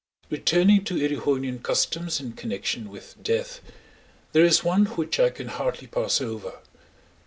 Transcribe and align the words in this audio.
Returning 0.31 0.83
to 0.85 0.95
Erewhonian 0.95 1.61
customs 1.61 2.19
in 2.19 2.31
connection 2.31 2.89
with 2.89 3.21
death, 3.21 3.61
there 4.31 4.43
is 4.43 4.63
one 4.63 4.85
which 4.85 5.19
I 5.19 5.29
can 5.29 5.49
hardly 5.49 5.85
pass 5.85 6.19
over. 6.19 6.57